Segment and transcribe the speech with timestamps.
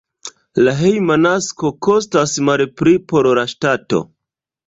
[0.67, 4.01] La hejma nasko kostas malpli por la ŝtato.